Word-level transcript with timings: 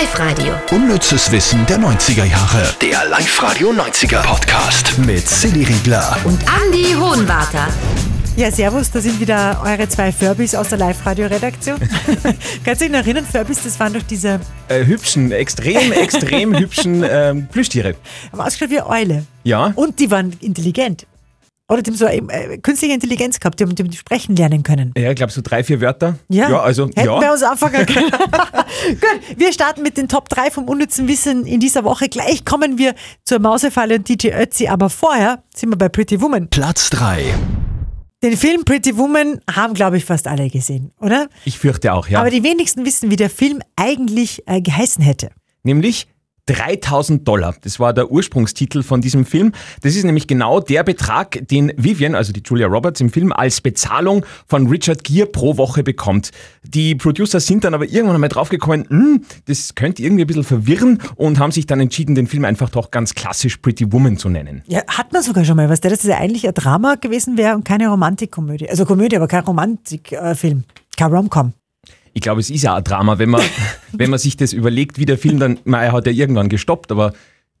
Live-Radio. 0.00 0.54
Unnützes 0.70 1.30
Wissen 1.32 1.66
der 1.66 1.78
90er 1.78 2.24
Jahre. 2.24 2.74
Der 2.80 3.04
Live-Radio 3.10 3.72
90er 3.72 4.22
Podcast 4.22 4.96
mit 4.98 5.28
Silly 5.28 5.64
Riegler. 5.64 6.16
Und 6.24 6.40
Andy 6.64 6.94
Hohenwarter. 6.94 7.68
Ja, 8.36 8.50
servus, 8.50 8.90
da 8.90 9.00
sind 9.02 9.20
wieder 9.20 9.60
eure 9.62 9.86
zwei 9.90 10.10
Furbys 10.10 10.54
aus 10.54 10.68
der 10.70 10.78
Live-Radio-Redaktion. 10.78 11.78
Kannst 12.64 12.80
du 12.80 12.86
dich 12.86 12.90
noch 12.90 13.00
erinnern, 13.00 13.26
Furbys, 13.30 13.62
das 13.62 13.78
waren 13.78 13.92
doch 13.92 14.02
diese, 14.02 14.40
Äh, 14.68 14.86
hübschen, 14.86 15.30
extrem, 15.30 15.92
extrem 15.92 16.56
hübschen 16.58 17.04
ähm, 17.06 17.48
Plüschtiere. 17.52 17.94
haben 18.32 18.40
ausgeschaut 18.40 18.70
wie 18.70 18.80
Eule. 18.80 19.26
Ja. 19.44 19.72
Und 19.76 19.98
die 20.00 20.10
waren 20.10 20.32
intelligent. 20.40 21.06
Oder 21.72 21.80
die 21.80 21.90
haben 21.90 21.96
so 21.96 22.04
äh, 22.06 22.58
künstliche 22.58 22.92
Intelligenz 22.92 23.40
gehabt, 23.40 23.58
die 23.58 23.64
haben, 23.64 23.74
die 23.74 23.82
haben 23.82 23.92
sprechen 23.92 24.36
lernen 24.36 24.62
können. 24.62 24.92
Ja, 24.94 25.08
ich 25.08 25.16
glaube 25.16 25.32
so 25.32 25.40
drei, 25.42 25.64
vier 25.64 25.80
Wörter. 25.80 26.18
Ja, 26.28 26.50
Ja, 26.50 26.60
also, 26.60 26.84
hätten 26.88 26.96
wir 26.96 27.22
ja. 27.22 27.32
uns 27.32 27.42
anfangen 27.42 27.86
können. 27.86 28.10
Gut, 28.90 29.38
wir 29.38 29.52
starten 29.54 29.82
mit 29.82 29.96
den 29.96 30.06
Top 30.06 30.28
3 30.28 30.50
vom 30.50 30.68
unnützen 30.68 31.08
Wissen 31.08 31.46
in 31.46 31.60
dieser 31.60 31.84
Woche. 31.84 32.10
Gleich 32.10 32.44
kommen 32.44 32.76
wir 32.76 32.94
zur 33.24 33.38
Mausefalle 33.38 33.94
und 33.94 34.06
DJ 34.06 34.32
Ötzi, 34.34 34.68
aber 34.68 34.90
vorher 34.90 35.42
sind 35.54 35.70
wir 35.70 35.78
bei 35.78 35.88
Pretty 35.88 36.20
Woman. 36.20 36.48
Platz 36.48 36.90
3. 36.90 37.24
Den 38.22 38.36
Film 38.36 38.66
Pretty 38.66 38.98
Woman 38.98 39.40
haben, 39.50 39.72
glaube 39.72 39.96
ich, 39.96 40.04
fast 40.04 40.28
alle 40.28 40.50
gesehen, 40.50 40.92
oder? 41.00 41.28
Ich 41.46 41.58
fürchte 41.58 41.94
auch, 41.94 42.06
ja. 42.06 42.20
Aber 42.20 42.28
die 42.28 42.42
wenigsten 42.42 42.84
wissen, 42.84 43.10
wie 43.10 43.16
der 43.16 43.30
Film 43.30 43.62
eigentlich 43.76 44.42
äh, 44.46 44.60
geheißen 44.60 45.02
hätte. 45.02 45.30
Nämlich 45.62 46.06
3000 46.46 47.26
Dollar. 47.26 47.54
Das 47.62 47.78
war 47.78 47.92
der 47.92 48.10
Ursprungstitel 48.10 48.82
von 48.82 49.00
diesem 49.00 49.24
Film. 49.24 49.52
Das 49.82 49.94
ist 49.94 50.04
nämlich 50.04 50.26
genau 50.26 50.60
der 50.60 50.82
Betrag, 50.82 51.46
den 51.48 51.72
Vivian, 51.76 52.14
also 52.14 52.32
die 52.32 52.42
Julia 52.44 52.66
Roberts 52.66 53.00
im 53.00 53.10
Film, 53.10 53.32
als 53.32 53.60
Bezahlung 53.60 54.26
von 54.48 54.66
Richard 54.66 55.04
Gere 55.04 55.26
pro 55.26 55.56
Woche 55.56 55.82
bekommt. 55.82 56.30
Die 56.64 56.94
Producer 56.96 57.38
sind 57.38 57.64
dann 57.64 57.74
aber 57.74 57.84
irgendwann 57.84 58.16
einmal 58.16 58.28
draufgekommen, 58.28 58.88
hm, 58.88 59.24
das 59.46 59.74
könnte 59.74 60.02
irgendwie 60.02 60.24
ein 60.24 60.26
bisschen 60.26 60.44
verwirren 60.44 61.00
und 61.14 61.38
haben 61.38 61.52
sich 61.52 61.66
dann 61.66 61.80
entschieden, 61.80 62.14
den 62.14 62.26
Film 62.26 62.44
einfach 62.44 62.70
doch 62.70 62.90
ganz 62.90 63.14
klassisch 63.14 63.58
Pretty 63.58 63.92
Woman 63.92 64.16
zu 64.16 64.28
nennen. 64.28 64.62
Ja, 64.66 64.82
hat 64.88 65.12
man 65.12 65.22
sogar 65.22 65.44
schon 65.44 65.56
mal 65.56 65.68
was, 65.68 65.80
der, 65.80 65.90
dass 65.90 66.00
das 66.00 66.08
ja 66.08 66.18
eigentlich 66.18 66.46
ein 66.46 66.54
Drama 66.54 66.96
gewesen 66.96 67.36
wäre 67.36 67.54
und 67.54 67.64
keine 67.64 67.88
Romantikkomödie. 67.88 68.68
Also 68.68 68.84
Komödie, 68.84 69.16
aber 69.16 69.28
kein 69.28 69.44
Romantikfilm. 69.44 70.64
kein 70.96 71.12
Romcom. 71.12 71.52
Ich 72.14 72.22
glaube, 72.22 72.40
es 72.40 72.50
ist 72.50 72.62
ja 72.62 72.74
ein 72.74 72.84
Drama, 72.84 73.18
wenn 73.18 73.30
man, 73.30 73.42
wenn 73.92 74.10
man 74.10 74.18
sich 74.18 74.36
das 74.36 74.52
überlegt, 74.52 74.98
wie 74.98 75.06
der 75.06 75.18
Film 75.18 75.38
dann, 75.38 75.58
man, 75.64 75.82
er 75.82 75.92
hat 75.92 76.06
ja 76.06 76.12
irgendwann 76.12 76.48
gestoppt, 76.48 76.92
aber 76.92 77.12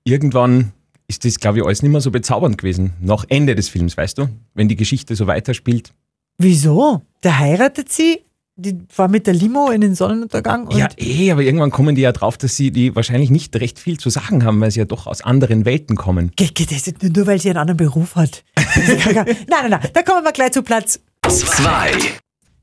irgendwann 0.04 0.72
ist 1.08 1.24
das, 1.24 1.38
glaube 1.38 1.58
ich, 1.58 1.64
alles 1.64 1.82
nicht 1.82 1.92
mehr 1.92 2.00
so 2.00 2.10
bezaubernd 2.10 2.58
gewesen. 2.58 2.92
Nach 3.00 3.24
Ende 3.28 3.54
des 3.54 3.68
Films, 3.68 3.96
weißt 3.96 4.18
du? 4.18 4.28
Wenn 4.54 4.68
die 4.68 4.76
Geschichte 4.76 5.14
so 5.16 5.26
weiterspielt. 5.26 5.92
Wieso? 6.38 7.02
Der 7.22 7.38
heiratet 7.38 7.92
sie, 7.92 8.20
die 8.56 8.78
war 8.96 9.08
mit 9.08 9.26
der 9.26 9.34
Limo 9.34 9.70
in 9.70 9.80
den 9.80 9.94
Sonnenuntergang 9.94 10.66
und 10.66 10.76
Ja, 10.76 10.88
eh, 10.96 11.30
aber 11.30 11.42
irgendwann 11.42 11.70
kommen 11.70 11.94
die 11.94 12.02
ja 12.02 12.12
drauf, 12.12 12.36
dass 12.36 12.56
sie 12.56 12.70
die 12.70 12.94
wahrscheinlich 12.94 13.30
nicht 13.30 13.54
recht 13.56 13.78
viel 13.78 13.98
zu 13.98 14.10
sagen 14.10 14.44
haben, 14.44 14.60
weil 14.60 14.70
sie 14.70 14.80
ja 14.80 14.84
doch 14.84 15.06
aus 15.06 15.22
anderen 15.22 15.64
Welten 15.64 15.96
kommen. 15.96 16.32
Geht, 16.36 16.54
geht 16.54 16.70
das 16.70 16.86
nicht 16.86 17.02
nur, 17.16 17.26
weil 17.26 17.40
sie 17.40 17.50
einen 17.50 17.58
anderen 17.58 17.78
Beruf 17.78 18.14
hat. 18.16 18.44
nein, 18.76 19.36
nein, 19.48 19.70
nein, 19.70 19.88
da 19.92 20.02
kommen 20.02 20.24
wir 20.24 20.32
gleich 20.32 20.52
zu 20.52 20.62
Platz 20.62 21.00
2. 21.26 21.92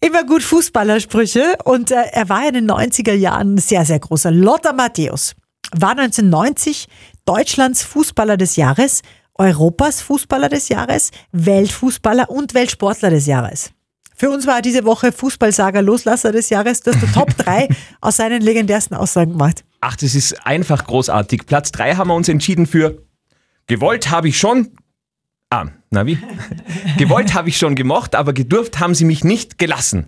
Immer 0.01 0.23
gut 0.23 0.43
Fußballersprüche 0.43 1.57
und 1.65 1.91
äh, 1.91 1.95
er 2.11 2.29
war 2.29 2.47
in 2.47 2.53
den 2.53 2.71
90er 2.71 3.13
Jahren 3.13 3.55
ein 3.55 3.57
sehr, 3.57 3.83
sehr 3.83 3.99
großer. 3.99 4.31
Lothar 4.31 4.73
Matthäus 4.73 5.35
war 5.75 5.91
1990 5.91 6.87
Deutschlands 7.25 7.83
Fußballer 7.83 8.37
des 8.37 8.55
Jahres, 8.55 9.01
Europas 9.35 10.01
Fußballer 10.01 10.49
des 10.49 10.69
Jahres, 10.69 11.11
Weltfußballer 11.33 12.29
und 12.29 12.53
Weltsportler 12.53 13.09
des 13.09 13.25
Jahres. 13.25 13.71
Für 14.15 14.29
uns 14.29 14.47
war 14.47 14.57
er 14.57 14.61
diese 14.61 14.85
Woche 14.85 15.11
Fußballsager 15.11 15.81
Loslasser 15.81 16.31
des 16.31 16.49
Jahres. 16.49 16.81
Hast 16.85 17.01
die 17.01 17.11
Top 17.13 17.35
3 17.37 17.69
aus 18.01 18.17
seinen 18.17 18.41
legendärsten 18.41 18.95
Aussagen 18.97 19.31
gemacht. 19.31 19.63
Ach, 19.81 19.95
das 19.95 20.15
ist 20.15 20.45
einfach 20.45 20.85
großartig. 20.85 21.45
Platz 21.45 21.71
drei 21.71 21.95
haben 21.95 22.09
wir 22.09 22.15
uns 22.15 22.27
entschieden 22.27 22.65
für 22.67 23.01
gewollt 23.67 24.09
habe 24.09 24.27
ich 24.27 24.37
schon. 24.37 24.71
Ah, 25.49 25.67
na 25.89 26.05
wie? 26.05 26.17
Gewollt 26.97 27.33
habe 27.33 27.49
ich 27.49 27.57
schon 27.57 27.75
gemocht, 27.75 28.15
aber 28.15 28.33
gedurft 28.33 28.79
haben 28.79 28.95
sie 28.95 29.05
mich 29.05 29.23
nicht 29.23 29.57
gelassen. 29.57 30.07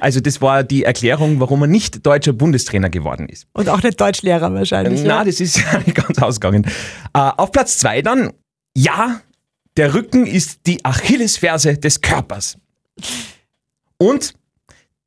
Also 0.00 0.20
das 0.20 0.40
war 0.40 0.64
die 0.64 0.84
Erklärung, 0.84 1.40
warum 1.40 1.62
er 1.62 1.66
nicht 1.66 2.06
deutscher 2.06 2.32
Bundestrainer 2.32 2.88
geworden 2.88 3.28
ist. 3.28 3.46
Und 3.52 3.68
auch 3.68 3.82
nicht 3.82 4.00
Deutschlehrer 4.00 4.52
wahrscheinlich. 4.54 5.02
Na, 5.02 5.18
ja. 5.18 5.24
das 5.24 5.40
ist 5.40 5.58
ja 5.72 5.78
nicht 5.78 5.94
ganz 5.94 6.18
ausgegangen. 6.18 6.64
Äh, 7.12 7.18
auf 7.18 7.52
Platz 7.52 7.78
zwei 7.78 8.00
dann, 8.02 8.32
ja, 8.74 9.20
der 9.76 9.94
Rücken 9.94 10.26
ist 10.26 10.60
die 10.66 10.84
Achillesferse 10.84 11.76
des 11.76 12.00
Körpers. 12.00 12.56
Und 13.98 14.34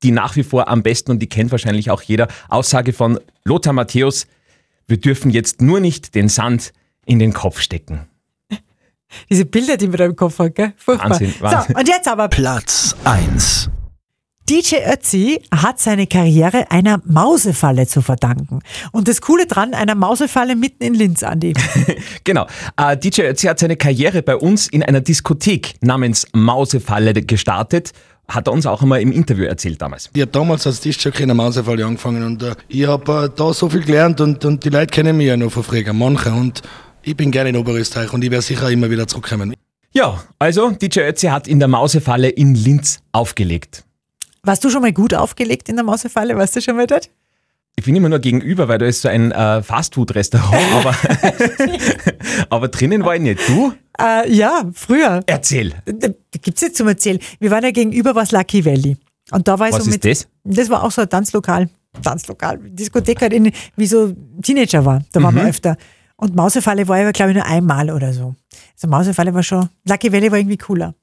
die 0.04 0.12
nach 0.12 0.36
wie 0.36 0.44
vor 0.44 0.68
am 0.68 0.84
besten, 0.84 1.12
und 1.12 1.20
die 1.20 1.30
kennt 1.30 1.52
wahrscheinlich 1.52 1.92
auch 1.92 2.02
jeder, 2.02 2.28
Aussage 2.50 2.94
von 2.94 3.20
Lothar 3.44 3.74
Matthäus, 3.74 4.28
wir 4.88 4.98
dürfen 4.98 5.32
jetzt 5.32 5.62
nur 5.62 5.80
nicht 5.80 6.16
den 6.16 6.28
Sand 6.28 6.74
in 7.06 7.20
den 7.20 7.34
Kopf 7.34 7.62
stecken. 7.62 8.08
Diese 9.30 9.46
Bilder, 9.46 9.78
die 9.78 9.88
man 9.88 9.98
da 9.98 10.06
im 10.06 10.16
Kopf 10.16 10.40
hat, 10.40 10.56
gell? 10.56 10.74
Furchtbar. 10.78 11.12
Wahnsinn, 11.12 11.34
Wahnsinn. 11.40 11.74
So, 11.74 11.80
und 11.80 11.88
jetzt 11.88 12.08
aber 12.08 12.28
Platz 12.28 12.96
1. 13.04 13.70
DJ 14.52 14.78
Ötzi 14.92 15.42
hat 15.56 15.80
seine 15.80 16.08
Karriere 16.08 16.72
einer 16.72 17.02
Mausefalle 17.06 17.88
zu 17.88 18.02
verdanken. 18.02 18.60
Und 18.92 19.08
das 19.08 19.22
Coole 19.22 19.46
dran, 19.46 19.74
einer 19.74 19.96
Mausefalle 19.96 20.58
mitten 20.58 20.84
in 20.84 20.94
Linz, 20.94 21.24
Andi. 21.24 21.54
Genau. 22.26 22.48
Äh, 22.76 22.98
DJ 22.98 23.22
Ötzi 23.22 23.48
hat 23.48 23.60
seine 23.60 23.78
Karriere 23.78 24.22
bei 24.22 24.36
uns 24.36 24.68
in 24.68 24.84
einer 24.84 25.00
Diskothek 25.00 25.76
namens 25.82 26.28
Mausefalle 26.34 27.14
gestartet. 27.14 27.94
Hat 28.28 28.48
er 28.48 28.54
uns 28.54 28.66
auch 28.66 28.82
einmal 28.82 29.02
im 29.02 29.14
Interview 29.14 29.46
erzählt 29.46 29.82
damals. 29.82 30.10
Ich 30.14 30.22
habe 30.22 30.32
damals 30.32 30.68
als 30.68 30.82
Tischjockey 30.82 31.24
in 31.24 31.30
der 31.30 31.36
Mausefalle 31.36 31.86
angefangen 31.86 32.24
und 32.24 32.44
äh, 32.44 32.56
ich 32.68 32.88
habe 32.88 33.26
äh, 33.26 33.30
da 33.34 33.54
so 33.54 33.70
viel 33.70 33.84
gelernt 33.84 34.20
und, 34.20 34.44
und 34.44 34.66
die 34.66 34.70
Leute 34.70 34.88
kennen 34.88 35.16
mich 35.16 35.28
ja 35.28 35.38
noch 35.38 35.52
von 35.52 35.64
früher, 35.64 35.94
manche. 35.94 36.32
Und 36.32 36.62
ich 37.04 37.16
bin 37.16 37.32
gerne 37.32 37.50
in 37.50 37.58
Oberösterreich 37.58 38.14
und 38.14 38.24
ich 38.24 38.32
werde 38.32 38.44
sicher 38.44 38.70
immer 38.70 38.90
wieder 38.90 39.08
zurückkommen. 39.08 39.54
Ja, 39.94 40.24
also 40.40 40.72
DJ 40.72 41.02
Ötzi 41.02 41.28
hat 41.28 41.48
in 41.48 41.60
der 41.60 41.68
Mausefalle 41.68 42.30
in 42.30 42.56
Linz 42.56 43.00
aufgelegt. 43.12 43.84
Warst 44.44 44.64
du 44.64 44.70
schon 44.70 44.82
mal 44.82 44.94
gut 44.94 45.14
aufgelegt 45.14 45.70
in 45.70 45.76
der 45.76 45.84
Mausefalle? 45.86 46.36
Warst 46.38 46.56
du 46.56 46.62
schon 46.62 46.76
mal 46.76 46.88
dort? 46.88 47.10
Ich 47.76 47.86
bin 47.86 47.96
immer 47.96 48.10
nur 48.10 48.20
gegenüber, 48.20 48.68
weil 48.68 48.78
da 48.78 48.86
ist 48.86 49.02
so 49.02 49.10
ein 49.10 49.32
äh, 49.32 49.64
Fastfood-Restaurant, 49.64 50.66
aber, 50.74 50.96
aber 52.50 52.68
drinnen 52.68 53.04
war 53.06 53.16
ich 53.16 53.22
nicht. 53.22 53.40
Du? 53.48 53.74
Äh, 54.00 54.32
ja, 54.34 54.64
früher. 54.74 55.22
Erzähl. 55.26 55.74
Da 55.86 56.10
gibt's 56.42 56.62
jetzt 56.62 56.78
zum 56.78 56.88
Erzählen. 56.88 57.20
Wir 57.40 57.52
waren 57.52 57.64
ja 57.64 57.72
gegenüber 57.72 58.16
was 58.16 58.32
Lucky 58.32 58.66
Valley. 58.66 58.98
Und 59.32 59.48
da 59.48 59.60
war 59.60 59.70
ich 59.70 59.74
Was 59.76 59.86
so 59.86 59.90
ist 59.90 60.04
mit. 60.04 60.06
das? 60.06 60.28
Das 60.44 60.70
war 60.70 60.84
auch 60.84 60.92
so 60.92 61.02
ein 61.02 61.10
Tanzlokal. 61.10 61.70
Tanzlokal. 62.02 62.60
Diskothek 62.62 63.22
halt 63.22 63.34
in, 63.34 63.52
wie 63.76 63.88
so 63.88 64.14
Teenager 64.42 64.86
war. 64.86 65.04
Da 65.12 65.22
waren 65.22 65.36
wir 65.36 65.44
öfter. 65.44 65.78
Und 66.22 66.36
Mausefalle 66.36 66.88
war 66.88 67.06
ich, 67.06 67.14
glaube 67.14 67.32
ich, 67.32 67.36
nur 67.36 67.46
einmal 67.48 67.90
oder 67.90 68.14
so. 68.14 68.36
Also 68.76 68.88
Mausefalle 68.88 69.34
war 69.34 69.42
schon, 69.42 69.70
Lucky 69.88 70.14
Valley 70.14 70.32
war 70.32 70.38
irgendwie 70.38 70.58
cooler. 70.58 70.94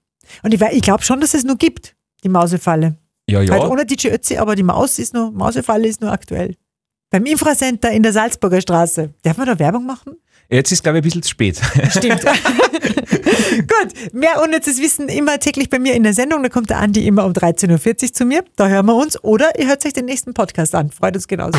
Und 0.44 0.54
ich, 0.54 0.60
ich 0.60 0.82
glaube 0.82 1.02
schon, 1.02 1.20
dass 1.20 1.34
es 1.34 1.42
nur 1.42 1.56
gibt, 1.56 1.96
die 2.22 2.28
Mausefalle. 2.28 2.96
Ja, 3.28 3.42
ja. 3.42 3.52
Halt 3.52 3.64
ohne 3.64 3.84
DJ 3.84 4.10
Ötzi, 4.10 4.36
aber 4.36 4.54
die 4.54 4.62
Maus 4.62 5.00
ist 5.00 5.14
nur, 5.14 5.32
Mausefalle 5.32 5.88
ist 5.88 6.00
nur 6.00 6.12
aktuell. 6.12 6.54
Beim 7.10 7.26
Infracenter 7.26 7.90
in 7.90 8.04
der 8.04 8.12
Salzburger 8.12 8.60
Straße. 8.60 9.12
Darf 9.22 9.36
man 9.38 9.48
da 9.48 9.58
Werbung 9.58 9.86
machen? 9.86 10.18
Jetzt 10.50 10.70
ist, 10.70 10.84
glaube 10.84 10.98
ich, 10.98 11.02
ein 11.02 11.04
bisschen 11.04 11.22
zu 11.24 11.30
spät. 11.30 11.60
Stimmt. 11.90 12.24
Gut, 12.24 14.14
mehr 14.14 14.40
unnützes 14.40 14.80
Wissen 14.80 15.08
immer 15.08 15.40
täglich 15.40 15.68
bei 15.68 15.80
mir 15.80 15.94
in 15.94 16.04
der 16.04 16.14
Sendung. 16.14 16.44
Da 16.44 16.48
kommt 16.48 16.70
der 16.70 16.78
Andi 16.78 17.06
immer 17.06 17.24
um 17.24 17.32
13.40 17.32 18.02
Uhr 18.04 18.12
zu 18.12 18.24
mir. 18.24 18.44
Da 18.54 18.68
hören 18.68 18.86
wir 18.86 18.94
uns. 18.94 19.22
Oder 19.24 19.58
ihr 19.58 19.66
hört 19.66 19.84
euch 19.84 19.94
den 19.94 20.04
nächsten 20.04 20.32
Podcast 20.32 20.76
an. 20.76 20.92
Freut 20.92 21.16
uns 21.16 21.26
genauso. 21.26 21.58